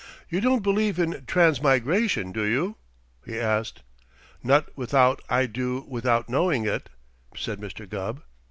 "You 0.29 0.41
don't 0.41 0.63
believe 0.63 0.97
in 0.97 1.25
transmigration, 1.27 2.31
do 2.31 2.41
you?" 2.41 2.75
he 3.23 3.39
asked. 3.39 3.83
"Not 4.41 4.75
without 4.75 5.21
I 5.29 5.45
do 5.45 5.85
without 5.87 6.27
knowing 6.27 6.65
it," 6.65 6.89
said 7.37 7.59
Mr. 7.59 7.87
Gubb. 7.87 8.23